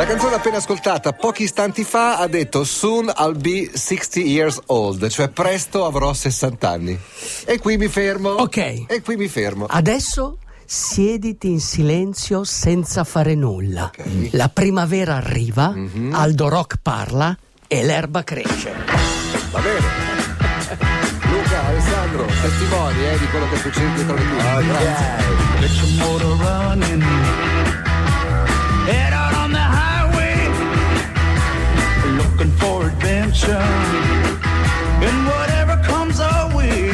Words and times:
La 0.00 0.06
canzone 0.06 0.36
appena 0.36 0.56
ascoltata 0.56 1.12
pochi 1.12 1.42
istanti 1.42 1.84
fa 1.84 2.16
ha 2.16 2.26
detto 2.26 2.64
Soon 2.64 3.12
I'll 3.18 3.36
be 3.38 3.70
60 3.70 4.20
years 4.20 4.58
old, 4.68 5.06
cioè 5.08 5.28
presto 5.28 5.84
avrò 5.84 6.14
60 6.14 6.68
anni. 6.70 6.98
E 7.44 7.58
qui 7.58 7.76
mi 7.76 7.86
fermo. 7.88 8.30
Ok. 8.30 8.56
E 8.86 9.02
qui 9.04 9.16
mi 9.16 9.28
fermo. 9.28 9.66
Adesso 9.68 10.38
siediti 10.64 11.50
in 11.50 11.60
silenzio 11.60 12.44
senza 12.44 13.04
fare 13.04 13.34
nulla. 13.34 13.92
Ok. 13.94 14.28
La 14.30 14.48
primavera 14.48 15.16
arriva, 15.16 15.74
Aldo 16.12 16.48
Rock 16.48 16.78
parla 16.80 17.36
e 17.66 17.84
l'erba 17.84 18.24
cresce. 18.24 18.72
Va 19.50 19.60
bene. 19.60 19.86
Luca, 21.28 21.66
Alessandro, 21.66 22.24
testimoni 22.24 23.04
eh, 23.04 23.18
di 23.18 23.26
quello 23.26 23.48
che 23.50 23.56
succede 23.58 23.94
dietro 23.96 24.14
le 24.14 24.22
quinte. 24.22 24.66
Grazie. 24.66 25.40
Get 25.60 27.19
adventure. 33.44 34.38
And 35.02 35.26
whatever 35.26 35.80
comes 35.86 36.20
our 36.20 36.54
way. 36.54 36.90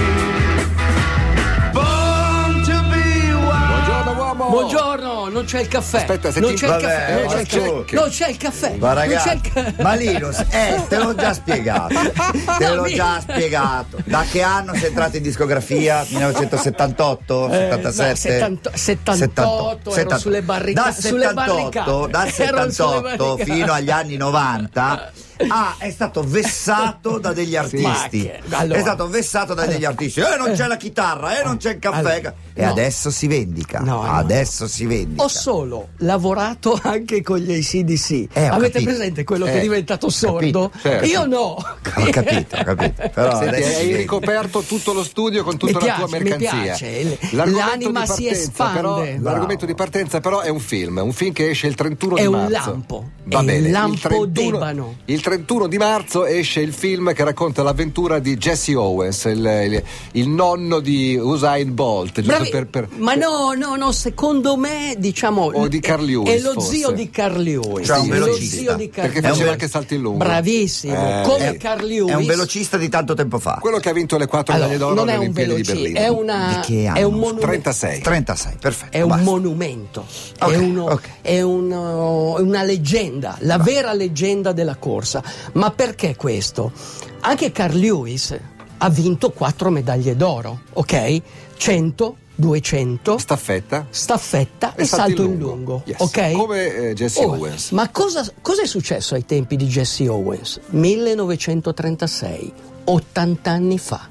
Born 1.73 2.63
to 2.65 2.83
be 2.91 3.33
wild. 3.35 3.69
Buongiorno 3.69 4.13
uomo. 4.17 4.49
Buongiorno, 4.51 5.29
non 5.29 5.45
c'è 5.45 5.61
il 5.61 5.69
caffè. 5.69 5.97
Aspetta, 5.99 6.31
se 6.31 6.41
non 6.41 6.51
ti- 6.51 6.57
c'è 6.57 6.67
il 6.67 6.71
Vabbè, 6.73 6.83
caffè. 6.83 7.13
Non 7.15 7.23
ma 7.25 7.29
c'è 7.33 7.41
il 7.41 7.47
caffè. 7.49 7.95
Non 7.97 8.09
c'è 8.09 8.29
il 8.29 8.37
caffè. 8.37 8.77
Ma 8.77 8.93
non 8.93 9.03
c'è 9.03 9.09
ragazzi, 9.09 9.29
il 9.35 9.41
ca- 9.53 9.73
ma 9.83 9.95
Linus, 9.95 10.39
eh, 10.51 10.83
te 10.89 10.97
l'ho 10.99 11.15
già 11.15 11.33
spiegato. 11.35 11.95
Te 12.59 12.69
l'ho 12.75 12.85
già 12.85 13.21
spiegato. 13.21 13.99
Da 14.05 14.25
che 14.31 14.43
anno 14.43 14.75
sei 14.75 14.87
entrato 14.87 15.17
in 15.17 15.23
discografia? 15.25 16.05
1978? 16.09 17.49
Eh, 17.51 17.69
77? 17.83 18.49
no, 18.49 18.59
70 18.73 19.15
78, 19.17 19.95
ero 19.97 20.19
sulle 20.19 20.43
barrica- 20.43 20.83
Dal 20.83 20.95
sulle 20.95 21.23
78, 21.27 21.55
barricate. 21.55 22.11
dal 22.11 22.27
Ero 22.47 22.71
sulle 22.71 22.71
78 22.73 23.03
barricate. 23.25 23.45
fino 23.53 23.73
agli 23.73 23.91
anni 23.91 24.17
90 24.17 25.11
Ah, 25.49 25.75
è 25.79 25.91
stato 25.91 26.23
vessato 26.25 27.19
da 27.19 27.33
degli 27.33 27.57
artisti. 27.57 28.23
che- 28.23 28.41
allora- 28.51 28.79
è 28.79 28.83
stato 28.83 29.09
vessato 29.09 29.55
da 29.55 29.67
degli 29.67 29.85
artisti. 29.85 30.21
Eh, 30.21 30.37
non 30.39 30.53
c'è 30.55 30.67
la 30.67 30.77
chitarra, 30.77 31.39
eh, 31.41 31.45
non 31.45 31.57
c'è 31.59 31.73
il 31.73 31.79
caffè. 31.79 31.99
Allora, 31.99 32.35
e 32.55 32.65
no. 32.65 32.71
adesso 32.71 33.11
si 33.11 33.27
vendica. 33.27 33.81
No, 33.81 34.03
no, 34.03 34.13
adesso 34.13 34.67
si 34.67 34.87
vendica. 34.87 35.23
Ho 35.23 35.29
solo 35.29 35.89
lavorato 35.99 36.79
anche 36.83 37.23
con 37.23 37.39
gli 37.39 37.53
ACDC. 37.53 38.29
Eh, 38.33 38.47
Avete 38.47 38.73
capito. 38.73 38.91
presente 38.91 39.25
quello 39.25 39.45
che 39.45 39.53
Eh, 39.53 39.59
è 39.59 39.61
diventato 39.63 40.07
ho 40.07 40.11
sordo? 40.11 40.71
certo. 40.81 41.05
Io 41.07 41.25
no. 41.27 41.57
Ho 41.95 42.11
capito, 42.11 42.57
ho 42.57 42.65
capito. 42.65 43.11
Però 43.15 43.39
Senti, 43.39 43.63
hai 43.63 43.97
ricoperto 43.97 44.61
tutto 44.63 44.93
lo 44.93 45.03
studio 45.05 45.43
con 45.45 45.57
tutta 45.57 45.79
Mi 45.79 45.87
la 45.87 45.95
tua 45.95 46.07
piace, 46.07 46.23
mi 46.25 46.29
mercanzia. 46.31 46.63
piace. 46.63 47.19
L'anima 47.33 47.77
di 47.77 47.85
si 47.85 47.91
partenza, 47.93 48.31
espande. 48.31 48.81
Però, 48.81 49.05
l'argomento 49.21 49.67
di 49.67 49.75
partenza, 49.75 50.21
però, 50.21 50.41
è 50.41 50.49
un 50.49 50.61
film. 50.61 51.01
Un 51.03 51.13
film 51.13 51.33
che 51.33 51.51
esce 51.51 51.67
il 51.67 51.75
31 51.75 52.17
È 52.17 52.21
di 52.23 52.27
un 52.27 52.33
marzo. 52.35 52.71
lampo. 52.71 53.11
Va 53.25 53.41
È 53.41 53.45
bene. 53.45 53.67
il 53.67 53.73
lampo 53.73 53.95
il 53.95 54.01
31, 54.01 54.51
d'ebano. 54.51 54.97
il 55.07 55.21
31 55.21 55.67
di 55.67 55.77
marzo 55.79 56.25
esce 56.27 56.61
il 56.61 56.73
film 56.73 57.13
che 57.13 57.25
racconta 57.25 57.63
l'avventura 57.63 58.19
di 58.21 58.37
Jesse 58.37 58.75
Owens, 58.77 59.25
il, 59.25 59.39
il- 59.67 59.83
il 60.13 60.29
nonno 60.29 60.79
di 60.81 61.17
Usain 61.17 61.75
Bolt. 61.75 62.21
Bravi- 62.23 62.49
per- 62.51 62.67
per- 62.67 62.89
Ma 62.99 63.15
no, 63.15 63.53
no, 63.55 63.75
no, 63.77 63.91
secondo 63.93 64.57
me 64.57 64.95
diciamo 64.99 65.43
O 65.53 65.67
di 65.69 65.81
Carl 65.81 66.05
Lewis, 66.05 66.31
È 66.35 66.39
lo 66.39 66.53
forse. 66.53 66.77
zio 66.77 66.91
di 66.93 67.11
Carl 67.11 67.41
Lewis. 67.43 67.87
Cioè, 67.87 67.99
un 67.99 68.07
È 68.13 68.19
lo 68.19 68.25
velocista. 68.27 68.57
zio 68.57 68.75
di 68.77 68.91
Carl 68.91 69.09
Perché 69.11 69.21
È 69.27 69.31
un 69.31 69.33
faceva 69.37 69.51
anche 69.53 69.69
salti 69.69 69.95
in 69.97 70.01
lungo. 70.03 70.19
Bravissimo, 70.19 70.95
Eh, 70.95 71.23
come 71.25 71.49
È- 71.49 71.57
Carl 71.77 71.87
Lewis. 71.87 72.11
È 72.11 72.15
un 72.15 72.25
velocista 72.27 72.77
di 72.77 72.89
tanto 72.89 73.15
tempo 73.15 73.39
fa. 73.39 73.59
Quello 73.61 73.79
che 73.79 73.91
ha 73.91 73.93
vinto 73.93 74.17
le 74.17 74.27
quattro 74.27 74.55
Allora, 74.55 74.69
medaglie 74.71 74.89
d'oro 74.89 74.95
non 75.01 75.09
è 75.09 75.15
alle 75.15 75.27
un 75.27 75.33
Olimpiadi 75.37 75.55
di 75.55 75.63
velocista, 75.63 75.83
Berlino. 75.83 75.99
è, 76.01 76.09
una, 76.21 76.49
Di 76.63 76.73
che 76.73 76.93
è 76.93 77.03
un 77.03 77.15
monumento. 77.15 77.47
36. 77.47 78.01
36, 78.01 78.53
perfetto. 78.61 78.97
È 78.97 79.01
un 79.03 79.09
basta. 79.09 79.25
monumento, 79.25 80.07
Ok, 80.41 80.51
è, 80.53 80.57
uno- 80.57 80.85
ok. 80.85 81.09
è 81.23 81.41
uno- 81.43 82.35
una 82.41 82.63
leggenda, 82.63 83.37
la 83.41 83.59
vera 83.59 83.93
leggenda 83.93 84.53
della 84.53 84.77
corsa. 84.77 85.23
Ma 85.53 85.71
perché 85.71 86.17
questo? 86.17 86.73
Anche 87.21 87.53
Carl 87.53 87.77
Lewis 87.77 88.37
ha 88.79 88.89
vinto 88.91 89.31
quattro 89.31 89.71
medaglie 89.71 90.17
d'oro, 90.17 90.61
ok? 90.75 91.21
100, 91.57 92.17
200, 92.39 93.19
Staffetta. 93.19 93.87
staffetta 93.91 94.75
e, 94.75 94.85
salti 94.85 95.15
salto 95.17 95.23
in 95.25 95.39
lungo, 95.39 95.83
Yes. 95.87 96.01
ok? 96.01 96.33
Come 96.33 96.75
eh, 96.91 96.95
Jesse 96.95 97.25
Oh, 97.25 97.31
Owens. 97.33 97.71
Ma 97.71 97.89
cosa, 97.91 98.25
cosa 98.43 98.63
è 98.63 98.67
successo 98.67 99.15
ai 99.15 99.25
tempi 99.25 99.57
di 99.57 99.67
Jesse 99.67 100.07
Owens? 100.09 100.61
1936, 100.71 102.53
80 102.85 103.51
anni 103.51 103.79
fa. 103.79 104.09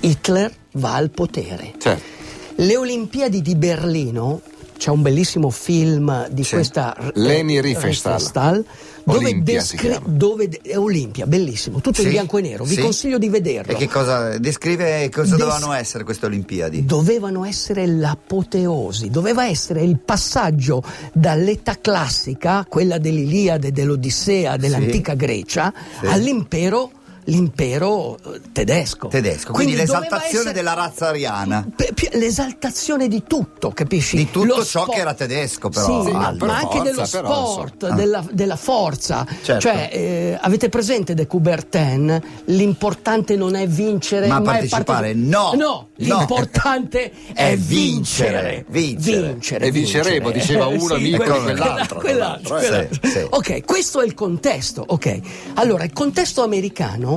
Hitler 0.00 0.54
va 0.72 0.94
al 0.94 1.10
potere. 1.10 1.72
Certo. 1.78 2.14
Le 2.56 2.76
Olimpiadi 2.76 3.42
di 3.42 3.54
Berlino, 3.56 4.40
c'è 4.76 4.90
un 4.90 5.02
bellissimo 5.02 5.50
film 5.50 6.28
di 6.30 6.44
Sì. 6.44 6.54
questa 6.54 6.96
Leni 7.14 7.56
eh, 7.56 7.60
Riefenstahl. 7.60 8.12
Riefenstahl, 8.14 8.64
dove, 9.04 9.18
Olimpia 9.18 9.54
descri- 9.60 10.00
dove 10.04 10.48
de- 10.48 10.60
è 10.62 10.76
Olimpia, 10.78 11.26
bellissimo, 11.26 11.80
tutto 11.80 12.00
in 12.00 12.06
Sì, 12.08 12.12
bianco 12.12 12.38
e 12.38 12.40
nero. 12.42 12.64
Vi 12.64 12.74
sì. 12.74 12.80
consiglio 12.80 13.18
di 13.18 13.28
vederlo. 13.28 13.72
E 13.72 13.76
che 13.76 13.88
cosa 13.88 14.36
descrive 14.38 15.08
cosa 15.10 15.36
Des- 15.36 15.44
dovevano 15.44 15.72
essere 15.72 16.04
queste 16.04 16.26
Olimpiadi? 16.26 16.84
Dovevano 16.84 17.44
essere 17.44 17.86
l'apoteosi, 17.86 19.08
doveva 19.10 19.46
essere 19.46 19.82
il 19.82 19.98
passaggio 19.98 20.82
dall'età 21.12 21.78
classica, 21.80 22.66
quella 22.68 22.98
dell'Iliade, 22.98 23.72
dell'Odissea, 23.72 24.56
dell'antica 24.56 25.14
Grecia, 25.14 25.72
Sì. 26.00 26.06
all'impero 26.06 26.90
l'impero 27.26 28.18
tedesco. 28.52 29.08
Tedesco, 29.08 29.52
quindi, 29.52 29.74
doveva 29.74 29.98
l'esaltazione 30.00 30.38
essere- 30.38 30.52
della 30.54 30.72
razza 30.74 31.08
ariana. 31.08 31.66
L'esaltazione 32.12 33.08
di 33.08 33.22
tutto, 33.26 33.70
capisci? 33.70 34.16
Di 34.16 34.30
tutto 34.30 34.46
Lo 34.46 34.64
ciò 34.64 34.82
sport. 34.82 34.92
che 34.94 35.00
era 35.00 35.14
tedesco, 35.14 35.68
però. 35.68 36.04
Sì, 36.04 36.10
ma, 36.12 36.34
ma 36.38 36.56
anche 36.56 36.78
forza, 36.78 36.82
dello 36.82 37.04
sport, 37.04 37.72
insomma. 37.74 37.92
Ah. 37.92 37.96
della, 37.96 38.24
della 38.32 38.56
forza. 38.56 39.26
Certo. 39.42 39.60
Cioè, 39.60 39.88
eh, 39.92 40.38
avete 40.40 40.68
presente 40.68 41.14
De 41.14 41.26
Coubertin? 41.26 42.20
L'importante 42.46 43.36
non 43.36 43.54
è 43.54 43.66
vincere, 43.68 44.26
Ma 44.26 44.38
è 44.38 44.42
partecipare, 44.42 44.84
parteci- 44.84 45.28
no. 45.28 45.52
No, 45.54 45.54
No. 45.56 45.88
l'importante 45.96 47.12
è 47.34 47.50
È 47.52 47.56
vincere. 47.56 48.64
vincere, 48.68 49.24
Vincere, 49.26 49.66
E 49.66 49.70
vinceremo, 49.70 50.30
vincere. 50.30 50.32
diceva 50.40 50.66
uno 50.84 50.94
amico 50.94 51.16
quello- 51.22 51.34
e 51.36 51.42
quell'altro, 51.54 51.98
quell'altro, 52.00 52.56
quell'altro. 52.56 52.56
eh. 52.58 52.88
Sì, 53.02 53.18
sì. 53.18 53.26
Ok, 53.30 53.64
questo 53.64 54.00
è 54.00 54.04
il 54.04 54.14
contesto. 54.14 54.84
Ok, 54.86 55.20
allora 55.54 55.84
il 55.84 55.92
contesto 55.92 56.42
americano 56.42 57.15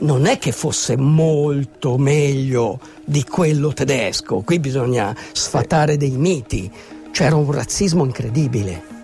non 0.00 0.26
è 0.26 0.38
che 0.38 0.52
fosse 0.52 0.96
molto 0.96 1.98
meglio 1.98 2.78
di 3.04 3.24
quello 3.24 3.72
tedesco. 3.72 4.40
Qui 4.40 4.58
bisogna 4.58 5.14
sfatare 5.32 5.96
dei 5.96 6.16
miti. 6.16 6.70
C'era 7.10 7.36
un 7.36 7.50
razzismo 7.50 8.04
incredibile. 8.04 8.96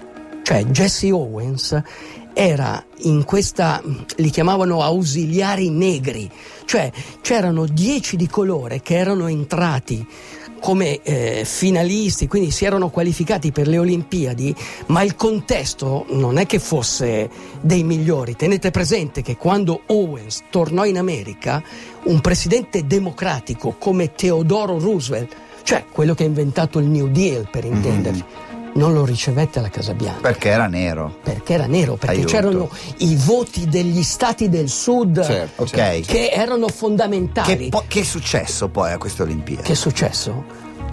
Cioè, 0.43 0.65
Jesse 0.67 1.11
Owens 1.11 1.83
era 2.35 2.85
in 3.05 3.25
questa, 3.25 3.81
li 4.17 4.29
chiamavano 4.29 4.83
ausiliari 4.83 5.71
negri, 5.71 6.29
cioè 6.65 6.91
c'erano 7.23 7.65
dieci 7.67 8.17
di 8.17 8.27
colore 8.27 8.83
che 8.83 8.97
erano 8.97 9.29
entrati 9.29 10.05
come 10.65 11.03
eh, 11.03 11.43
finalisti, 11.45 12.27
quindi 12.27 12.51
si 12.51 12.65
erano 12.65 12.89
qualificati 12.89 13.53
per 13.53 13.69
le 13.69 13.77
Olimpiadi, 13.77 14.57
ma 14.87 15.03
il 15.03 15.15
contesto 15.15 16.07
non 16.13 16.39
è 16.39 16.47
che 16.47 16.59
fosse 16.59 17.29
dei 17.61 17.83
migliori. 17.83 18.35
Tenete 18.35 18.71
presente 18.71 19.21
che 19.21 19.37
quando 19.37 19.83
Owens 19.89 20.45
tornò 20.49 20.87
in 20.87 20.97
America, 20.97 21.63
un 22.05 22.19
presidente 22.23 22.87
democratico 22.87 23.77
come 23.79 24.15
Teodoro 24.15 24.79
Roosevelt, 24.79 25.37
cioè 25.65 25.85
quello 25.93 26.15
che 26.15 26.23
ha 26.23 26.29
inventato 26.29 26.79
il 26.79 26.87
New 26.87 27.09
Deal 27.09 27.47
per 27.51 27.67
intenderci, 27.67 28.25
non 28.75 28.93
lo 28.93 29.05
ricevette 29.05 29.59
alla 29.59 29.69
Casa 29.71 29.95
Bianca. 29.95 30.21
Perché 30.21 30.49
era 30.51 30.67
nero. 30.67 31.17
Perché 31.23 31.55
era 31.55 31.67
nero, 31.67 31.95
perché 31.95 32.17
Aiuto. 32.17 32.31
c'erano 32.31 32.71
i 32.99 33.17
voti 33.17 33.67
degli 33.69 34.03
stati 34.03 34.49
del 34.49 34.69
sud 34.69 35.23
Certo, 35.25 35.67
certo. 35.67 36.13
che 36.13 36.31
erano 36.31 36.69
fondamentali. 36.69 37.57
Che, 37.57 37.69
po- 37.71 37.85
che 37.87 38.01
è 38.01 38.05
successo 38.05 38.69
poi 38.69 38.93
a 38.93 38.99
queste 38.99 39.23
Olimpiadi? 39.23 39.63
Che 39.63 39.73
è 39.73 39.77
successo? 39.77 40.45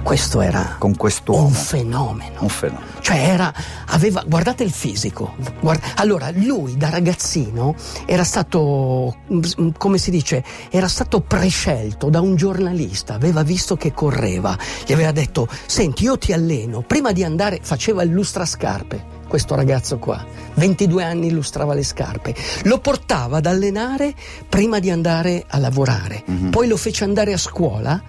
Questo 0.03 0.41
era 0.41 0.75
Con 0.77 0.95
quest'uomo. 0.95 1.45
un 1.45 1.51
fenomeno. 1.53 2.41
Un 2.41 2.49
fenomeno. 2.49 2.85
Cioè 3.01 3.17
era, 3.17 3.53
aveva, 3.87 4.23
guardate 4.25 4.63
il 4.63 4.71
fisico. 4.71 5.35
Guarda- 5.59 5.85
allora, 5.95 6.31
lui 6.33 6.75
da 6.75 6.89
ragazzino 6.89 7.75
era 8.05 8.23
stato, 8.23 9.15
mm, 9.31 9.69
come 9.77 9.97
si 9.97 10.11
dice, 10.11 10.43
era 10.69 10.87
stato 10.87 11.21
prescelto 11.21 12.09
da 12.09 12.19
un 12.19 12.35
giornalista, 12.35 13.13
aveva 13.13 13.43
visto 13.43 13.77
che 13.77 13.93
correva, 13.93 14.57
gli 14.85 14.91
aveva 14.91 15.11
detto, 15.11 15.47
senti 15.65 16.03
io 16.03 16.17
ti 16.17 16.33
alleno, 16.33 16.81
prima 16.81 17.11
di 17.11 17.23
andare 17.23 17.59
faceva 17.61 18.03
il 18.03 18.09
lustrascarpe. 18.11 19.19
Questo 19.27 19.55
ragazzo 19.55 19.97
qua, 19.97 20.25
22 20.55 21.03
anni 21.05 21.27
illustrava 21.27 21.73
le 21.73 21.83
scarpe, 21.83 22.35
lo 22.63 22.79
portava 22.79 23.37
ad 23.37 23.45
allenare 23.45 24.13
prima 24.49 24.79
di 24.79 24.89
andare 24.89 25.45
a 25.47 25.57
lavorare, 25.57 26.23
poi 26.49 26.67
lo 26.67 26.75
fece 26.75 27.05
andare 27.05 27.31
a 27.31 27.37
scuola 27.37 28.01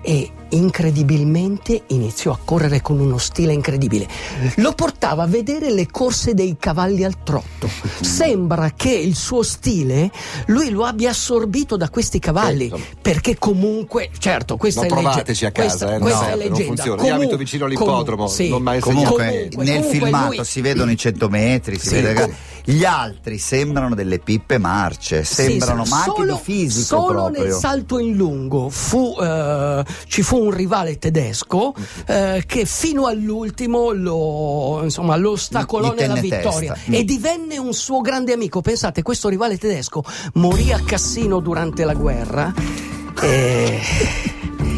e 0.00 0.30
incredibilmente 0.54 1.82
iniziò 1.88 2.32
a 2.32 2.38
correre 2.42 2.80
con 2.80 2.98
uno 3.00 3.18
stile 3.18 3.52
incredibile. 3.52 4.06
Lo 4.56 4.72
portava 4.72 5.24
a 5.24 5.26
vedere 5.26 5.70
le 5.72 5.88
corse 5.90 6.34
dei 6.34 6.56
cavalli 6.58 7.04
al 7.04 7.22
trotto. 7.22 7.68
Sembra 8.00 8.72
che 8.76 8.90
il 8.90 9.14
suo 9.16 9.42
stile 9.42 10.10
lui 10.46 10.70
lo 10.70 10.84
abbia 10.84 11.10
assorbito 11.10 11.76
da 11.76 11.88
questi 11.88 12.18
cavalli, 12.18 12.68
Certo. 12.68 12.84
perché 13.02 13.36
comunque, 13.38 14.10
certo, 14.18 14.56
questa 14.56 14.82
Non 14.82 14.90
è 14.90 14.94
legge- 14.94 15.08
provateci 15.10 15.44
a 15.46 15.50
casa, 15.50 15.66
questa, 15.68 15.88
eh, 15.94 15.98
no, 15.98 16.04
questa 16.04 16.26
è 16.26 16.28
non 16.30 16.38
leggenda. 16.38 16.64
funziona. 16.64 17.02
Io 17.02 17.08
Comu- 17.08 17.22
abito 17.22 17.36
vicino 17.36 17.64
all'ippodromo, 17.64 18.26
sì. 18.28 18.48
non 18.48 18.62
mai 18.62 18.80
Comunque, 18.80 19.12
Comunque, 19.24 19.64
nel 19.64 19.74
comunque 19.80 19.98
filmato 19.98 20.34
lui- 20.36 20.44
si 20.44 20.60
vedono 20.60 20.90
i 20.90 20.96
100 20.96 21.28
metri, 21.28 21.78
si 21.78 21.88
Sì, 21.88 21.94
vede 21.94 22.14
com- 22.14 22.34
gli 22.66 22.84
altri 22.84 23.38
sembrano 23.38 23.94
delle 23.94 24.18
pippe 24.18 24.58
marce, 24.58 25.24
sembrano 25.24 25.84
Sì, 25.84 25.90
ma 25.90 25.96
anche 25.98 26.10
solo- 26.16 26.32
di 26.34 26.38
fisico 26.42 26.84
solo 26.84 27.12
proprio. 27.24 27.42
nel 27.44 27.52
salto 27.52 27.98
in 27.98 28.14
lungo 28.16 28.68
fu, 28.70 29.14
eh, 29.20 29.84
ci 30.06 30.22
fu 30.22 30.43
un 30.44 30.50
rivale 30.50 30.98
tedesco 30.98 31.74
eh, 32.06 32.42
che 32.46 32.64
fino 32.66 33.06
all'ultimo 33.06 33.92
lo, 33.92 34.80
insomma, 34.82 35.16
lo 35.16 35.32
ostacolò 35.32 35.92
Gli 35.92 35.96
tenne 35.96 36.20
nella 36.20 36.20
vittoria 36.20 36.72
testa. 36.72 36.90
Mm. 36.90 36.94
e 36.94 37.04
divenne 37.04 37.58
un 37.58 37.72
suo 37.72 38.00
grande 38.00 38.32
amico. 38.32 38.60
Pensate, 38.60 39.02
questo 39.02 39.28
rivale 39.28 39.58
tedesco 39.58 40.02
morì 40.34 40.72
a 40.72 40.80
Cassino 40.84 41.40
durante 41.40 41.84
la 41.84 41.94
guerra 41.94 42.52
e, 43.20 43.80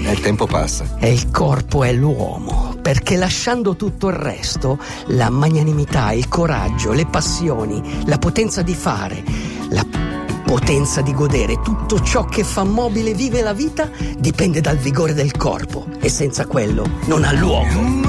E 0.05 0.13
il 0.13 0.21
tempo 0.21 0.47
passa. 0.47 0.97
e 0.99 1.13
il 1.13 1.31
corpo 1.31 1.83
è 1.85 1.93
l'uomo. 1.93 2.75
Perché 2.81 3.17
lasciando 3.17 3.75
tutto 3.75 4.09
il 4.09 4.15
resto, 4.15 4.79
la 5.09 5.29
magnanimità, 5.31 6.13
il 6.13 6.29
coraggio, 6.29 6.93
le 6.93 7.07
passioni, 7.07 8.05
la 8.07 8.19
potenza 8.19 8.63
di 8.63 8.75
fare, 8.75 9.25
la 9.71 9.85
potenza 10.47 11.03
di 11.03 11.13
godere, 11.13 11.61
tutto 11.61 12.01
ciò 12.01 12.25
che 12.25 12.45
fa 12.45 12.63
mobile 12.63 13.15
vive 13.15 13.43
la 13.43 13.53
vita 13.53 13.91
dipende 14.17 14.61
dal 14.61 14.77
vigore 14.77 15.13
del 15.13 15.37
corpo 15.37 15.87
e 16.01 16.09
senza 16.09 16.47
quello 16.47 16.89
non 17.07 17.25
ha 17.25 17.33
luogo. 17.33 18.05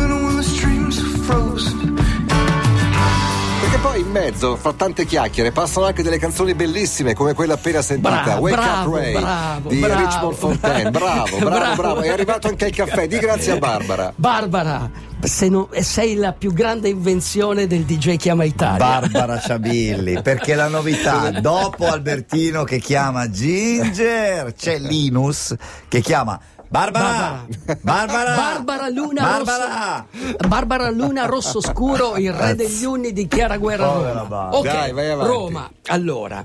Perché 3.77 3.95
poi 3.95 3.99
in 4.01 4.09
mezzo, 4.11 4.55
fra 4.55 4.73
tante 4.73 5.05
chiacchiere, 5.05 5.51
passano 5.51 5.85
anche 5.85 6.01
delle 6.01 6.17
canzoni 6.17 6.55
bellissime 6.55 7.13
come 7.13 7.33
quella 7.33 7.53
appena 7.53 7.81
sentita, 7.83 8.21
Bravo, 8.23 8.41
Wake 8.41 8.55
bravo, 8.55 8.89
Up 8.89 8.95
Ray 8.95 9.11
bravo, 9.13 9.69
di 9.69 9.77
bravo. 9.79 10.05
Richmond 10.05 10.35
Fontaine. 10.35 10.89
Bravo, 10.97 11.37
bravo, 11.37 11.49
Bravo. 11.49 11.75
bravo. 11.75 12.01
È 12.01 12.09
arrivato 12.09 12.47
anche 12.47 12.65
il 12.67 12.75
caffè. 12.75 13.07
Di 13.07 13.17
grazie 13.19 13.51
a 13.53 13.57
Barbara. 13.59 14.11
Barbara, 14.15 14.89
se 15.21 15.47
non- 15.49 15.67
sei 15.81 16.15
la 16.15 16.33
più 16.33 16.53
grande 16.53 16.89
invenzione 16.89 17.67
del 17.67 17.83
DJ 17.83 18.15
Chiama 18.15 18.45
Italia. 18.45 18.77
Barbara 18.77 19.37
Ciabilli, 19.39 20.21
perché 20.23 20.55
la 20.55 20.67
novità, 20.69 21.29
dopo 21.39 21.85
Albertino 21.87 22.63
che 22.63 22.79
chiama 22.79 23.29
Ginger, 23.29 24.53
c'è 24.55 24.79
Linus 24.79 25.53
che 25.87 26.01
chiama 26.01 26.39
Barbara! 26.69 27.45
Barbara! 27.81 28.35
Barbara 28.35 28.89
Luna 28.89 29.21
Barbara! 29.21 30.05
Rosso 30.11 30.47
Barbara 30.47 30.89
Luna 30.89 31.25
Rosso 31.25 31.61
Scuro, 31.61 32.17
il 32.17 32.33
re 32.33 32.55
degli 32.55 32.83
unni 32.83 33.13
di 33.13 33.27
Chiara 33.27 33.57
Guerra 33.57 33.85
Roma. 33.85 34.13
Barbara. 34.13 34.55
Ok, 34.57 34.65
Dai, 34.65 34.91
vai 34.91 35.09
avanti. 35.09 35.31
Roma. 35.31 35.71
Allora, 35.87 36.43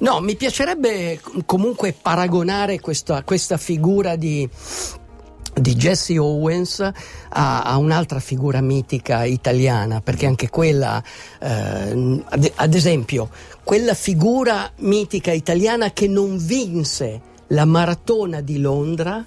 no, 0.00 0.20
mi 0.20 0.36
piacerebbe 0.36 1.20
comunque 1.46 1.94
paragonare 2.00 2.80
questa, 2.80 3.22
questa 3.22 3.56
figura 3.56 4.16
di 4.16 4.48
di 5.54 5.74
Jesse 5.74 6.16
Owens 6.18 6.80
a, 6.80 7.62
a 7.62 7.76
un'altra 7.76 8.20
figura 8.20 8.62
mitica 8.62 9.24
italiana, 9.24 10.00
perché 10.00 10.24
anche 10.24 10.48
quella, 10.48 11.02
eh, 11.40 12.22
ad, 12.24 12.52
ad 12.54 12.74
esempio, 12.74 13.28
quella 13.62 13.92
figura 13.92 14.70
mitica 14.78 15.30
italiana 15.30 15.90
che 15.92 16.08
non 16.08 16.38
vinse 16.38 17.20
la 17.48 17.66
maratona 17.66 18.40
di 18.40 18.60
Londra, 18.60 19.22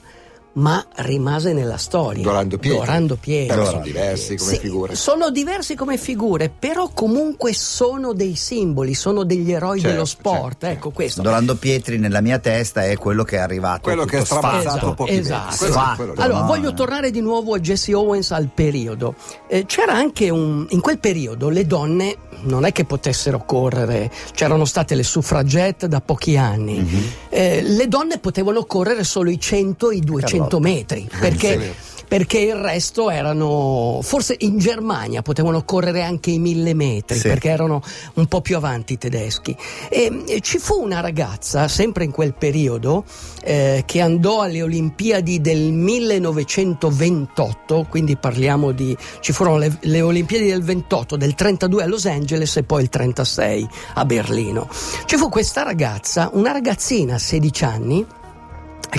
ma 0.56 0.86
rimase 0.98 1.54
nella 1.54 1.78
storia. 1.78 2.24
Dorando 2.24 2.57
Pietri. 2.57 2.80
Dorando 2.80 3.16
Pietri. 3.18 3.48
Però 3.48 3.66
sono 3.69 3.81
diversi 3.81 4.36
come 4.38 4.52
Sì, 4.54 4.57
figure. 4.60 4.96
Sono 4.96 5.30
diversi 5.30 5.75
come 5.75 5.98
figure, 5.98 6.50
però 6.50 6.90
comunque 6.94 7.54
sono 7.54 8.13
dei 8.13 8.36
simboli, 8.36 8.94
sono 8.94 9.24
degli 9.24 9.52
eroi 9.52 9.80
Certo, 9.80 9.94
dello 9.94 10.06
sport. 10.06 10.62
certo, 10.62 10.66
ecco 10.68 10.90
questo. 10.92 11.22
Dorando 11.22 11.56
Pietri 11.56 11.98
nella 11.98 12.22
mia 12.22 12.40
testa 12.40 12.86
è 12.86 12.96
quello 12.98 13.24
che 13.24 13.36
è 13.38 13.40
arrivato. 13.40 13.81
Quello 13.81 14.06
che 14.06 14.19
è 14.19 14.25
sfatto. 14.25 14.88
un 14.88 14.94
po' 14.96 15.07
Esatto. 15.07 15.56
Quello- 15.57 15.74
esatto. 15.74 15.96
quello- 15.96 16.13
Allora, 16.18 16.40
No, 16.40 16.46
voglio 16.46 16.69
eh. 16.69 16.74
tornare 16.74 17.12
di 17.12 17.22
nuovo 17.22 17.54
a 17.54 17.60
Jesse 17.60 17.94
Owens 17.94 18.31
al 18.31 18.50
periodo. 18.54 19.16
Eh, 19.48 19.66
c'era 19.66 19.94
anche 19.94 20.30
un. 20.30 20.66
In 20.69 20.80
quel 20.81 21.00
periodo 21.00 21.50
le 21.50 21.66
donne 21.68 22.18
non 22.44 22.63
è 22.66 22.72
che 22.72 22.86
potessero 22.86 23.44
correre, 23.46 24.12
c'erano 24.34 24.66
state 24.66 24.96
le 24.96 25.04
suffragette 25.04 25.88
da 25.88 26.00
pochi 26.01 26.38
anni. 26.38 26.80
Mhm. 26.80 27.04
Eh, 27.30 27.62
le 27.62 27.88
donne 27.88 28.19
potevano 28.19 28.63
correre 28.66 29.04
solo 29.04 29.30
i 29.30 29.40
100 29.40 29.90
e 29.90 29.96
i 29.98 30.00
200 30.01 30.44
Carlotta. 30.48 30.60
metri 30.60 31.10
perché. 31.20 31.76
Perché 32.08 32.38
il 32.38 32.54
resto 32.54 33.10
erano 33.10 34.00
forse 34.04 34.36
in 34.38 34.60
Germania 34.60 35.24
potevano 35.24 35.64
correre 35.66 36.04
anche 36.04 36.30
i 36.30 36.38
mille 36.38 36.76
metri 36.76 37.18
Sì. 37.18 37.28
perché 37.28 37.50
erano 37.50 37.82
un 38.14 38.28
po' 38.28 38.42
più 38.42 38.56
avanti 38.58 38.94
i 38.94 39.00
tedeschi 39.00 39.58
e, 39.90 40.24
e 40.28 40.40
ci 40.42 40.60
fu 40.60 40.80
una 40.84 41.00
ragazza 41.00 41.68
sempre 41.68 42.04
in 42.04 42.12
quel 42.12 42.36
periodo 42.36 43.06
eh, 43.42 43.82
che 43.88 44.02
andò 44.02 44.42
alle 44.42 44.62
Olimpiadi 44.62 45.42
del 45.42 45.74
1928 45.74 47.88
quindi 47.90 48.16
parliamo 48.18 48.72
di 48.72 48.96
ci 49.20 49.34
furono 49.34 49.58
le, 49.58 49.76
le 49.82 50.02
Olimpiadi 50.02 50.48
del 50.48 50.64
28 50.64 51.16
del 51.18 51.34
32 51.34 51.84
a 51.84 51.88
Los 51.88 52.06
Angeles 52.06 52.56
e 52.58 52.64
poi 52.64 52.84
il 52.84 52.90
36 52.90 53.68
a 53.96 54.06
Berlino 54.06 54.68
ci 55.06 55.18
fu 55.18 55.30
questa 55.30 55.64
ragazza 55.64 56.30
una 56.34 56.52
ragazzina 56.52 57.18
16 57.18 57.64
anni 57.64 58.06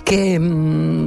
che 0.03 0.39
mm, 0.39 1.07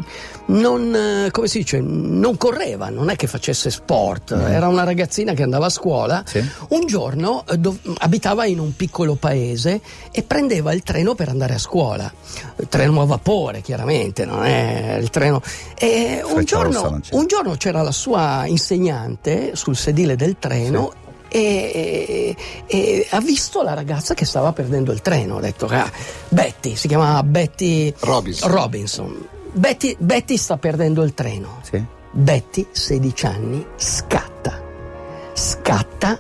non, 0.50 0.96
eh, 0.96 1.32
come 1.32 1.48
si 1.48 1.60
dice, 1.60 1.80
non 1.80 2.38
correva, 2.38 2.90
non 2.90 3.10
è 3.10 3.16
che 3.16 3.28
facesse 3.28 3.70
sport, 3.70 4.32
era 4.32 4.68
una 4.68 4.84
ragazzina 4.84 5.34
che 5.34 5.44
andava 5.44 5.68
a 5.68 5.70
scuola. 5.70 6.24
Sì. 6.26 6.44
Un 6.70 6.86
giorno 6.86 7.44
eh, 7.48 7.58
dov- 7.58 7.96
abitava 8.00 8.46
in 8.46 8.60
un 8.60 8.76
piccolo 8.76 9.16
paese 9.16 9.82
e 10.12 10.24
prendeva 10.24 10.74
il 10.74 10.84
treno 10.84 11.16
per 11.16 11.30
andare 11.30 11.54
a 11.54 11.60
scuola. 11.60 12.12
Il 12.58 12.68
treno 12.68 13.02
a 13.02 13.06
vapore, 13.06 13.62
chiaramente, 13.62 14.26
non 14.26 14.44
è 14.44 14.98
il 15.00 15.10
treno. 15.10 15.42
E 15.78 16.22
un 16.24 16.44
giorno, 16.44 17.00
un 17.12 17.28
giorno 17.28 17.56
c'era 17.56 17.82
la 17.82 17.92
sua 17.92 18.46
insegnante 18.46 19.56
sul 19.56 19.76
sedile 19.76 20.16
del 20.16 20.38
treno. 20.40 21.08
E, 21.32 22.36
e- 22.36 22.36
e 22.66 23.08
ha 23.12 23.20
visto 23.22 23.62
la 23.62 23.74
ragazza 23.74 24.14
che 24.14 24.26
stava 24.26 24.52
perdendo 24.52 24.92
il 24.92 25.02
treno. 25.02 25.38
Ha 25.38 25.42
detto: 25.42 25.68
ah, 25.68 25.90
Betty, 26.30 26.76
si 26.76 26.88
chiamava 26.88 27.24
Betty 27.24 27.94
Robinson. 28.00 28.52
Robinson. 28.52 29.28
Betty, 29.52 29.96
Betty 30.00 30.38
sta 30.38 30.58
perdendo 30.58 31.04
il 31.04 31.14
treno. 31.14 31.60
Sì. 31.64 31.84
Betty, 32.12 32.68
16 32.72 33.26
anni, 33.26 33.66
scatta. 33.76 34.62
Scatta, 35.34 36.20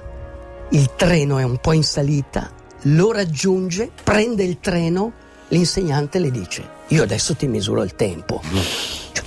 il 0.69 0.93
treno 0.95 1.37
è 1.39 1.43
un 1.43 1.57
po' 1.57 1.73
in 1.73 1.83
salita, 1.83 2.51
lo 2.83 3.11
raggiunge, 3.11 3.91
prende 4.03 4.43
il 4.43 4.59
treno, 4.59 5.11
l'insegnante 5.49 6.19
le 6.19 6.31
dice: 6.31 6.67
Io 6.87 7.03
adesso 7.03 7.35
ti 7.35 7.47
misuro 7.47 7.83
il 7.83 7.95
tempo. 7.95 8.41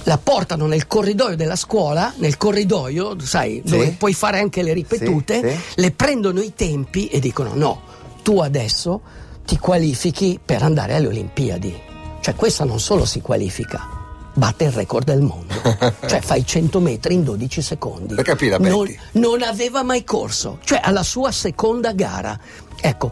La 0.04 0.18
portano 0.18 0.66
nel 0.66 0.86
corridoio 0.86 1.36
della 1.36 1.56
scuola, 1.56 2.12
nel 2.16 2.36
corridoio, 2.36 3.16
sai, 3.20 3.62
Sì. 3.64 3.70
dove 3.70 3.94
puoi 3.98 4.14
fare 4.14 4.38
anche 4.40 4.62
le 4.62 4.72
ripetute, 4.72 5.40
Sì, 5.40 5.48
sì. 5.56 5.60
le 5.76 5.90
prendono 5.92 6.40
i 6.40 6.52
tempi 6.54 7.06
e 7.08 7.20
dicono: 7.20 7.52
No, 7.54 7.80
tu 8.22 8.40
adesso 8.40 9.00
ti 9.46 9.58
qualifichi 9.58 10.40
per 10.44 10.62
andare 10.62 10.94
alle 10.94 11.06
Olimpiadi. 11.06 11.80
Cioè, 12.20 12.34
questa 12.34 12.64
non 12.64 12.78
solo 12.80 13.04
si 13.04 13.20
qualifica, 13.20 13.88
batte 14.34 14.64
il 14.64 14.72
record 14.72 15.04
del 15.06 15.20
mondo. 15.20 15.54
cioè, 16.06 16.20
fai 16.20 16.44
100 16.44 16.80
metri 16.80 17.14
in 17.14 17.22
12 17.24 17.62
secondi. 17.62 18.14
Per 18.14 18.24
capire, 18.24 18.58
non, 18.58 18.86
non 19.12 19.42
aveva 19.42 19.82
mai 19.82 20.04
corso, 20.04 20.58
cioè 20.64 20.80
alla 20.82 21.02
sua 21.02 21.30
seconda 21.32 21.92
gara. 21.92 22.38
Ecco, 22.80 23.10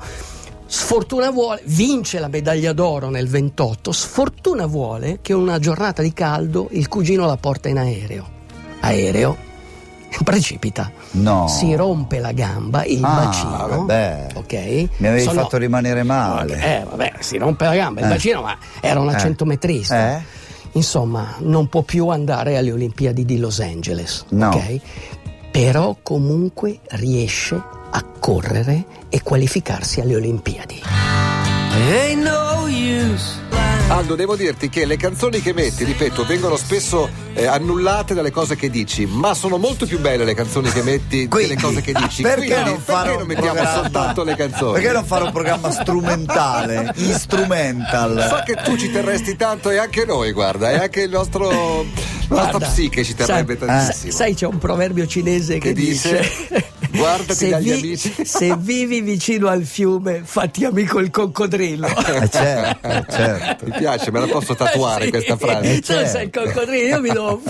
sfortuna 0.73 1.31
vuole, 1.31 1.63
vince 1.65 2.21
la 2.21 2.29
medaglia 2.29 2.73
d'oro 2.73 3.11
nel 3.11 3.27
28, 3.29 3.91
sfortuna 3.91 4.67
vuole 4.67 5.19
che 5.21 5.33
una 5.33 5.59
giornata 5.59 6.01
di 6.01 6.13
caldo 6.13 6.69
il 6.71 6.87
cugino 6.87 7.27
la 7.27 7.37
porta 7.37 7.69
in 7.69 7.77
aereo. 7.79 8.25
Aereo, 8.79 9.37
precipita. 10.23 10.93
No. 11.13 11.49
Si 11.49 11.75
rompe 11.75 12.21
la 12.21 12.31
gamba, 12.31 12.85
il 12.85 13.03
Ah, 13.03 13.25
bacino. 13.25 13.67
vabbè. 13.67 14.27
Ok? 14.35 14.53
Mi 14.99 15.09
avevi 15.09 15.23
Sono- 15.25 15.41
fatto 15.43 15.57
rimanere 15.57 16.05
male. 16.05 16.55
Eh, 16.81 16.85
vabbè, 16.89 17.15
si 17.19 17.37
rompe 17.37 17.65
la 17.65 17.75
gamba, 17.75 18.01
il 18.01 18.07
Eh. 18.07 18.11
bacino, 18.11 18.43
ma 18.43 18.57
era 18.81 19.01
una 19.01 19.17
Eh. 19.17 19.19
centometrista. 19.19 20.17
Eh? 20.19 20.23
Insomma, 20.75 21.35
non 21.41 21.69
può 21.69 21.83
più 21.83 22.07
andare 22.07 22.57
alle 22.57 22.71
Olimpiadi 22.71 23.25
di 23.25 23.39
Los 23.39 23.59
Angeles. 23.59 24.25
No. 24.29 24.51
ok? 24.51 24.81
Però 25.51 25.97
comunque 26.01 26.79
riesce 26.91 27.61
a 27.91 28.05
correre 28.19 28.85
e 29.09 29.23
qualificarsi 29.23 30.01
alle 30.01 30.17
Olimpiadi. 30.17 30.83
Aldo, 33.89 34.15
devo 34.15 34.37
dirti 34.37 34.69
che 34.69 34.85
le 34.85 34.97
canzoni 34.97 35.43
che 35.43 35.53
metti, 35.53 35.83
ripeto, 35.83 36.25
vengono 36.25 36.57
spesso 36.57 37.11
eh, 37.35 37.47
annullate 37.47 38.15
dalle 38.15 38.31
cose 38.31 38.55
che 38.55 38.71
dici, 38.71 39.05
ma 39.05 39.35
sono 39.35 39.57
molto 39.57 39.85
più 39.85 39.99
belle 39.99 40.25
le 40.25 40.35
canzoni 40.35 40.71
che 40.71 40.83
metti 40.85 41.27
Quindi, 41.27 41.49
delle 41.57 41.61
cose 41.61 41.81
che 41.81 41.93
dici. 41.93 42.23
perché 42.23 42.47
Quindi, 42.47 42.71
non 42.71 42.83
perché 42.85 43.17
non 43.17 43.27
mettiamo 43.27 43.53
programma- 43.55 43.83
soltanto 43.83 44.23
le 44.23 44.37
canzoni? 44.37 44.73
Perché 44.75 44.93
non 44.93 45.05
fare 45.05 45.25
un 45.25 45.33
programma 45.33 45.71
strumentale, 45.73 46.93
instrumental? 46.99 48.27
So 48.29 48.43
che 48.45 48.63
tu 48.63 48.77
ci 48.77 48.93
terresti 48.93 49.35
tanto 49.35 49.71
e 49.71 49.79
anche 49.79 50.05
noi, 50.05 50.31
guarda, 50.31 50.71
e 50.71 50.77
anche 50.79 51.03
il 51.03 51.11
nostro, 51.11 51.85
la 52.31 52.49
Guarda, 52.49 52.67
psiche 52.67 53.03
ci 53.05 53.15
terrebbe 53.15 53.57
sai- 53.59 53.67
tantissimo. 53.67 54.13
Sai, 54.13 54.35
c'è 54.35 54.47
un 54.47 54.59
proverbio 54.59 55.07
cinese 55.07 55.55
che, 55.55 55.69
Che 55.69 55.73
dice, 55.75 56.31
"Guardati 56.91 57.35
se, 57.35 57.49
dagli 57.49 57.71
amici." 57.73 58.15
se 58.25 58.55
vivi 58.57 59.01
vicino 59.01 59.49
al 59.49 59.65
fiume, 59.65 60.23
fatti 60.25 60.65
amico 60.65 61.01
il 61.01 61.11
coccodrillo. 61.11 61.87
Eh, 61.89 62.29
certo, 62.31 62.89
eh, 62.89 63.05
certo. 63.11 63.65
Mi 63.67 63.73
piace, 63.77 64.11
me 64.13 64.21
la 64.21 64.27
posso 64.27 64.55
tatuare 64.55 65.03
Eh, 65.03 65.05
sì. 65.07 65.11
questa 65.11 65.37
frase. 65.37 65.81
Tu 65.81 65.93
sei 66.07 66.25
il 66.27 66.31
coccodrillo, 66.31 66.87
io 66.97 67.01
mi 67.01 67.09
devo, 67.11 67.43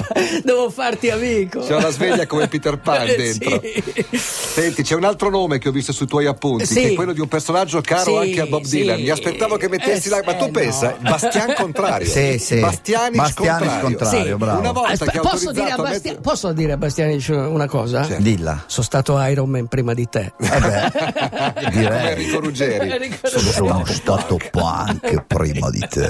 devo 0.42 0.70
farti 0.70 1.10
amico. 1.10 1.60
C'è 1.60 1.76
una 1.76 1.90
sveglia 1.90 2.26
come 2.26 2.48
Peter 2.48 2.78
Pan 2.78 3.06
Eh, 3.06 3.16
dentro. 3.16 3.60
sì. 3.62 4.18
Senti, 4.18 4.82
c'è 4.82 4.94
un 4.94 5.04
altro 5.04 5.28
nome 5.30 5.58
che 5.58 5.68
ho 5.68 5.72
visto 5.72 5.92
sui 5.92 6.06
tuoi 6.06 6.26
appunti, 6.26 6.64
Sì. 6.66 6.74
che 6.80 6.88
è 6.88 6.94
quello 6.94 7.12
di 7.12 7.20
un 7.20 7.28
personaggio 7.28 7.80
caro 7.82 8.22
Sì, 8.22 8.28
anche 8.28 8.40
a 8.40 8.46
Bob 8.46 8.62
sì. 8.64 8.78
Dylan. 8.78 9.00
Mi 9.00 9.10
aspettavo 9.10 9.56
che 9.56 9.68
mettessi 9.68 10.08
Eh, 10.08 10.10
la. 10.10 10.22
Ma 10.24 10.34
tu 10.34 10.44
eh, 10.46 10.50
pensa, 10.50 10.96
no. 10.98 11.10
Bastian 11.10 11.54
contrario. 11.54 12.08
Sì, 12.08 12.38
sì. 12.38 12.58
Bastianic 12.60 13.16
Bastianic 13.16 13.58
contrario. 13.80 13.96
contrario, 13.98 14.32
Sì. 14.32 14.34
bravo. 14.38 14.58
Una 14.60 14.69
volta 14.72 14.92
Aspe- 14.92 15.10
che 15.10 15.20
posso, 15.20 15.50
dire 15.52 15.70
a 15.70 15.74
autorizzato 15.74 15.80
a 15.80 15.84
Bastia- 15.84 16.10
mettere- 16.10 16.20
posso 16.20 16.52
dire 16.52 16.72
a 16.72 16.76
Bastianic 16.76 17.28
una 17.52 17.66
cosa? 17.66 18.04
Certo. 18.06 18.22
Dilla. 18.22 18.62
Sono 18.66 18.84
stato 18.86 19.20
Iron 19.22 19.48
Man 19.48 19.66
prima 19.66 19.94
di 19.94 20.08
te. 20.08 20.32
Vabbè, 20.38 20.90
come 21.54 21.70
direi. 21.72 22.08
Enrico 22.12 22.40
Ruggeri. 22.40 23.10
Sono 23.24 23.84
stato 23.86 24.38
punk 24.50 25.24
prima 25.26 25.70
di 25.70 25.80
te. 25.88 26.08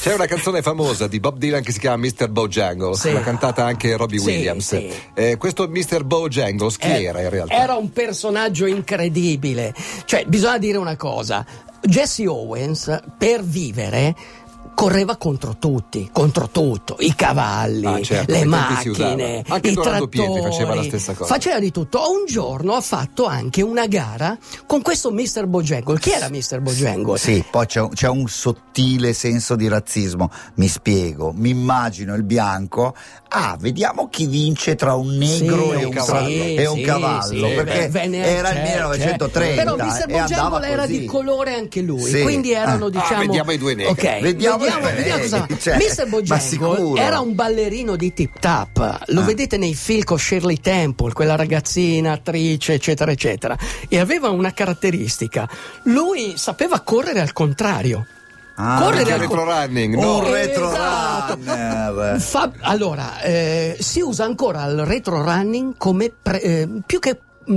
C'è 0.00 0.14
una 0.14 0.26
canzone 0.26 0.62
famosa 0.62 1.06
di 1.08 1.18
Bob 1.20 1.38
Dylan 1.38 1.62
che 1.62 1.72
si 1.72 1.80
chiama 1.80 2.06
Mr. 2.06 2.28
Bojangles, 2.28 3.00
Sì. 3.00 3.12
l'ha 3.12 3.20
cantata 3.20 3.64
anche 3.64 3.96
Robbie 3.96 4.18
Sì, 4.20 4.26
Williams. 4.26 4.66
sì. 4.66 4.90
Eh, 5.14 5.36
questo 5.36 5.68
Mr. 5.68 6.04
Bojangles 6.04 6.76
chi 6.76 6.86
Eh, 6.86 7.02
era 7.04 7.20
in 7.20 7.30
realtà? 7.30 7.54
Era 7.54 7.74
un 7.74 7.90
personaggio 7.92 8.66
incredibile. 8.66 9.74
Cioè, 10.04 10.24
bisogna 10.26 10.58
dire 10.58 10.78
una 10.78 10.96
cosa. 10.96 11.44
Jesse 11.80 12.26
Owens, 12.26 13.00
per 13.16 13.42
vivere, 13.42 14.14
correva 14.78 15.16
contro 15.16 15.56
tutti, 15.58 16.08
contro 16.12 16.48
tutto, 16.50 16.94
i 17.00 17.12
cavalli, 17.16 17.84
Ah, 17.84 18.00
certo, 18.00 18.30
le 18.30 18.44
macchine. 18.44 19.42
Anche 19.48 19.70
i 19.70 19.74
Dorando 19.74 20.08
trattori. 20.08 20.08
Pietri 20.08 20.40
faceva 20.40 20.74
la 20.76 20.82
stessa 20.84 21.14
cosa. 21.14 21.34
Faceva 21.34 21.58
di 21.58 21.72
tutto. 21.72 21.98
Un 22.12 22.26
giorno 22.28 22.74
ha 22.74 22.80
fatto 22.80 23.26
anche 23.26 23.60
una 23.60 23.88
gara 23.88 24.38
con 24.66 24.80
questo 24.80 25.10
Mr. 25.10 25.46
Bojangles. 25.46 25.98
Chi 25.98 26.10
era 26.12 26.28
Mr. 26.30 26.60
Bojangles? 26.60 27.20
Sì, 27.20 27.44
poi 27.50 27.66
c'è 27.66 27.80
un, 27.80 27.88
c'è 27.88 28.06
un 28.06 28.28
sottile 28.28 29.12
senso 29.14 29.56
di 29.56 29.66
razzismo. 29.66 30.30
Mi 30.54 30.68
spiego, 30.68 31.32
mi 31.34 31.50
immagino 31.50 32.14
il 32.14 32.22
bianco. 32.22 32.94
Ah, 33.30 33.56
vediamo 33.58 34.08
chi 34.08 34.26
vince 34.28 34.76
tra 34.76 34.94
un 34.94 35.08
negro 35.16 35.72
Sì, 35.72 35.80
e 35.80 35.84
un, 35.86 35.92
sì, 35.92 36.04
tra- 36.06 36.26
e 36.28 36.66
un 36.66 36.76
sì, 36.76 36.82
cavallo. 36.82 37.48
sì, 37.48 37.54
perché 37.54 37.88
venne- 37.88 38.24
era 38.24 38.50
il 38.50 38.54
certo, 38.54 38.70
1930 38.70 39.62
Però 39.64 39.74
Mr. 39.76 39.82
e 40.08 40.18
andava 40.18 40.48
Bojangles 40.48 40.70
era 40.72 40.82
così. 40.82 40.98
di 41.00 41.04
colore 41.06 41.54
anche 41.54 41.80
lui, 41.82 42.00
Sì. 42.04 42.22
quindi 42.22 42.52
erano 42.52 42.86
Ah. 42.86 42.90
diciamo 42.90 43.20
vediamo 43.22 43.50
i 43.50 43.58
due 43.58 43.74
negri. 43.74 43.90
Ok, 43.90 44.20
Vediamo 44.20 44.64
i 44.76 44.80
due 44.80 44.92
vediamo 44.92 45.22
cosa- 45.22 45.46
cioè, 45.58 45.76
Mr. 45.76 46.08
Bojangles 46.08 46.98
era 47.00 47.20
un 47.20 47.34
ballerino 47.34 47.96
di 47.96 48.12
tip 48.12 48.38
tap. 48.38 49.02
Lo 49.06 49.20
Ah. 49.20 49.24
vedete 49.24 49.56
nei 49.56 49.74
film 49.74 50.02
con 50.04 50.18
Shirley 50.18 50.60
Temple, 50.60 51.12
quella 51.12 51.36
ragazzina, 51.36 52.12
attrice, 52.12 52.74
eccetera, 52.74 53.10
eccetera. 53.12 53.56
E 53.88 53.98
aveva 53.98 54.30
una 54.30 54.52
caratteristica. 54.52 55.48
Lui 55.84 56.34
sapeva 56.36 56.80
correre 56.80 57.20
al 57.20 57.32
contrario. 57.32 58.06
Ah, 58.60 58.80
correre 58.82 59.12
al 59.12 59.20
retro 59.20 59.44
running, 59.44 59.94
un 59.94 60.02
no? 60.02 60.32
retro 60.32 60.68
Esatto. 60.68 61.38
runner. 61.44 62.20
Fa- 62.20 62.50
allora, 62.62 63.20
eh, 63.20 63.76
si 63.78 64.00
usa 64.00 64.24
ancora 64.24 64.64
il 64.64 64.84
retro 64.84 65.22
running 65.22 65.74
come 65.76 66.10
pre- 66.20 66.40
eh, 66.42 66.68
più 66.84 66.98
che 66.98 67.16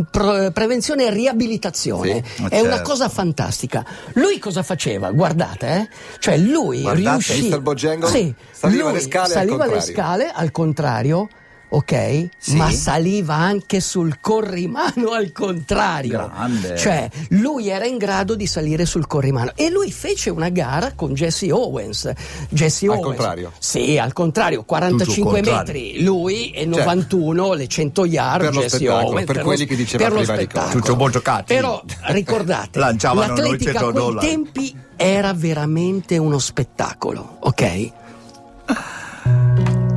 pro- 0.10 0.52
prevenzione 0.52 1.06
e 1.06 1.10
riabilitazione. 1.12 2.24
Sì, 2.26 2.46
È 2.50 2.60
una 2.60 2.76
certo. 2.76 2.90
cosa 2.90 3.10
fantastica. 3.10 3.86
Lui 4.14 4.40
cosa 4.40 4.64
faceva? 4.64 5.12
Guardate, 5.12 5.68
eh? 5.68 5.90
Cioè 6.20 6.38
lui 6.38 6.82
Guardate, 6.82 7.34
riuscì 7.34 7.50
Mr. 7.50 7.62
Bojangles 7.62 8.12
Sì, 8.12 8.34
saliva 8.52 8.84
lui 8.84 8.94
le 8.94 9.00
scale 9.02 9.26
al 9.26 9.32
saliva 9.32 9.66
le 9.66 9.82
scale 9.82 10.32
al 10.34 10.52
contrario. 10.52 11.28
Ok, 11.74 12.28
Sì. 12.38 12.58
ma 12.58 12.70
saliva 12.70 13.36
anche 13.36 13.80
sul 13.80 14.20
corrimano 14.20 15.12
al 15.12 15.32
contrario. 15.32 16.30
Grande. 16.30 16.78
Cioè, 16.78 17.10
lui 17.30 17.70
era 17.70 17.86
in 17.86 17.96
grado 17.98 18.36
di 18.36 18.46
salire 18.46 18.86
sul 18.86 19.08
corrimano 19.08 19.54
e 19.56 19.70
lui 19.70 19.90
fece 19.90 20.30
una 20.30 20.50
gara 20.50 20.92
con 20.96 21.14
Jesse 21.14 21.50
Owens. 21.50 22.12
Jesse 22.50 22.88
Al 22.88 22.92
Owens. 22.98 23.06
contrario? 23.06 23.52
Sì, 23.58 23.98
al 23.98 24.12
contrario, 24.12 24.64
45 24.66 25.16
Tutto 25.24 25.30
al 25.30 25.44
contrario. 25.56 25.82
metri 25.84 26.04
lui 26.04 26.52
e 26.52 26.66
91 26.66 27.54
le 27.54 27.68
100 27.68 28.04
yard 28.06 28.44
Per 28.52 28.54
Jesse 28.64 28.90
Owens. 28.90 29.26
per 29.26 29.36
lo- 29.38 29.44
quelli 29.44 29.66
che 29.66 29.76
diceva 29.78 30.04
per 30.04 30.12
lo 30.14 30.18
prima 30.20 30.34
Nicola. 30.36 30.50
spettacolo. 30.52 30.82
Tutto 30.84 30.96
buon 30.98 31.12
giocato. 31.12 31.44
Però 31.48 31.82
ricordate, 32.08 32.80
l'atletica 32.80 33.80
900 33.80 33.88
a 33.88 33.92
quei 33.94 34.30
tempi 34.30 34.76
era 34.98 35.32
veramente 35.34 36.18
uno 36.18 36.38
spettacolo, 36.38 37.38
ok? 37.40 37.92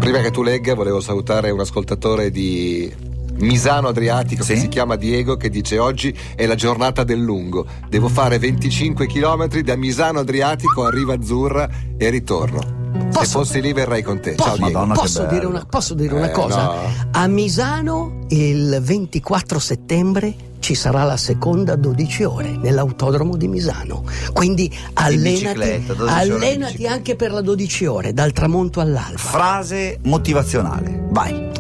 Prima 0.05 0.21
che 0.21 0.31
tu 0.31 0.43
legga, 0.43 0.75
volevo 0.75 1.01
salutare 1.01 1.51
un 1.51 1.61
ascoltatore 1.61 2.31
di 2.31 2.93
Misano 3.37 3.89
Adriatico 3.89 4.45
che 4.45 4.55
Sì? 4.55 4.61
si 4.61 4.69
chiama 4.69 4.97
Diego 4.97 5.37
che 5.39 5.49
dice 5.49 5.79
oggi 5.79 6.15
è 6.35 6.45
la 6.45 6.55
giornata 6.57 7.05
del 7.05 7.21
lungo. 7.23 7.65
Devo 7.89 8.09
fare 8.09 8.39
25 8.39 9.07
km 9.07 9.47
da 9.63 9.77
Misano 9.77 10.19
Adriatico 10.19 10.85
a 10.85 10.91
Riva 10.91 11.15
Azzurra 11.15 11.69
e 11.97 12.11
ritorno. 12.11 12.61
Se 12.61 13.09
Posso- 13.19 13.39
fossi 13.39 13.61
lì 13.63 13.73
verrei 13.73 14.03
con 14.03 14.21
te. 14.21 14.37
Ciao 14.37 14.51
Posso, 14.51 14.57
Diego. 14.63 14.73
Madonna, 14.73 14.95
che 14.95 15.01
posso 15.01 15.25
dire 15.25 15.47
una, 15.47 15.65
posso 15.69 15.95
dire 15.95 16.15
una 16.15 16.29
Eh, 16.29 16.33
cosa? 16.33 16.65
no. 16.65 16.75
A 17.13 17.27
Misano 17.27 18.27
il 18.29 18.79
24 18.83 19.59
settembre 19.59 20.35
ci 20.65 20.75
sarà 20.75 21.05
la 21.05 21.19
seconda 21.19 21.77
12 21.77 22.25
ore 22.25 22.57
nell'autodromo 22.57 23.37
di 23.37 23.49
Misano. 23.49 24.03
Quindi 24.33 24.75
allenati, 24.95 25.31
bicicletta, 25.43 25.93
12 25.93 26.15
ore 26.15 26.25
in 26.25 26.33
allenati 26.33 26.87
anche 26.87 27.17
per 27.17 27.33
la 27.33 27.43
12 27.43 27.85
ore, 27.85 28.13
dal 28.15 28.33
tramonto 28.33 28.81
all'alba. 28.81 29.19
Frase 29.19 29.99
motivazionale. 30.05 31.05
Vai. 31.11 31.51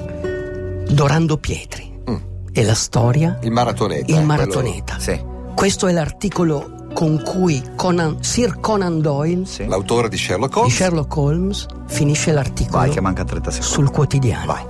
Dorando 0.88 1.36
Pietri. 1.36 1.92
Mm. 2.10 2.14
E 2.50 2.62
la 2.64 2.72
storia? 2.72 3.38
Il 3.42 3.50
maratoneta. 3.50 4.10
Il 4.10 4.16
eh, 4.20 4.22
maratoneta. 4.22 4.98
Sì. 4.98 5.20
Questo 5.54 5.86
è 5.86 5.92
l'articolo 5.92 6.86
con 6.94 7.20
cui 7.22 7.62
Conan- 7.76 8.22
Sir 8.22 8.58
Conan 8.60 9.02
Doyle 9.02 9.44
Sì. 9.44 9.56
quello- 9.56 9.70
L'autore 9.72 10.08
di 10.08 10.16
Sherlock 10.16 10.54
di 10.54 10.58
Holmes. 10.60 10.74
Sherlock 10.74 11.16
Holmes 11.18 11.66
finisce 11.88 12.32
l'articolo 12.32 12.78
Vai 12.78 12.88
che 12.88 13.02
manca 13.02 13.22
30 13.24 13.50
secondi. 13.50 13.74
sul 13.74 13.90
quotidiano. 13.90 14.46
Vai. 14.46 14.64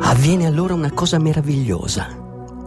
Avviene 0.00 0.46
allora 0.46 0.72
una 0.72 0.92
cosa 0.92 1.18
meravigliosa. 1.18 2.19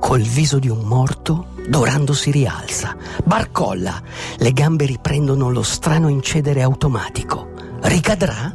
Col 0.04 0.22
viso 0.22 0.60
di 0.60 0.68
un 0.68 0.82
morto, 0.82 1.46
Dorando 1.66 2.12
si 2.12 2.30
rialza, 2.30 2.94
barcolla, 3.24 4.02
le 4.36 4.52
gambe 4.52 4.86
riprendono 4.86 5.50
lo 5.50 5.64
strano 5.64 6.10
incedere 6.10 6.62
automatico. 6.62 7.52
Ricadrà? 7.84 8.54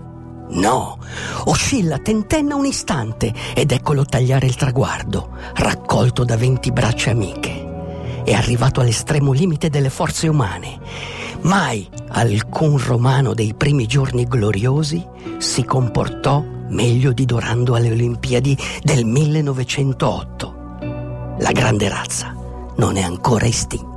No, 0.51 0.99
oscilla, 1.45 1.97
tentenna 2.01 2.55
un 2.55 2.67
istante 2.67 3.33
ed 3.55 3.73
eccolo 3.73 4.05
tagliare 4.05 4.45
il 4.45 4.57
traguardo, 4.57 5.31
raccolto 5.55 6.23
da 6.23 6.37
venti 6.37 6.71
braccia 6.71 7.13
amiche. 7.13 8.23
È 8.25 8.35
arrivato 8.35 8.81
all'estremo 8.83 9.33
limite 9.33 9.71
delle 9.71 9.89
forze 9.89 10.29
umane. 10.29 10.79
Mai 11.41 11.89
alcun 12.09 12.77
romano 12.77 13.33
dei 13.33 13.55
primi 13.55 13.87
giorni 13.87 14.29
gloriosi 14.29 15.03
si 15.39 15.65
comportò 15.65 16.45
meglio 16.69 17.13
di 17.13 17.25
Dorando 17.25 17.75
alle 17.75 17.91
Olimpiadi 17.91 18.57
del 18.83 19.07
1908. 19.07 20.58
La 21.41 21.53
grande 21.53 21.89
razza 21.89 22.35
non 22.77 22.97
è 22.97 23.03
ancora 23.03 23.47
estinta. 23.47 23.88